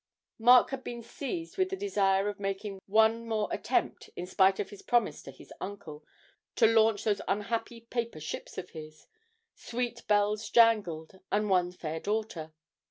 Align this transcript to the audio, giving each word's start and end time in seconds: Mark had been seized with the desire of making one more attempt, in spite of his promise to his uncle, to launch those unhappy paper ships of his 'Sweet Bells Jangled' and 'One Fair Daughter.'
Mark 0.39 0.71
had 0.71 0.83
been 0.83 1.03
seized 1.03 1.59
with 1.59 1.69
the 1.69 1.75
desire 1.75 2.27
of 2.27 2.39
making 2.39 2.79
one 2.87 3.23
more 3.27 3.47
attempt, 3.51 4.09
in 4.15 4.25
spite 4.25 4.59
of 4.59 4.71
his 4.71 4.81
promise 4.81 5.21
to 5.21 5.29
his 5.29 5.53
uncle, 5.61 6.03
to 6.55 6.65
launch 6.65 7.03
those 7.03 7.21
unhappy 7.27 7.81
paper 7.81 8.19
ships 8.19 8.57
of 8.57 8.71
his 8.71 9.05
'Sweet 9.53 10.07
Bells 10.07 10.49
Jangled' 10.49 11.19
and 11.31 11.51
'One 11.51 11.71
Fair 11.71 11.99
Daughter.' 11.99 12.51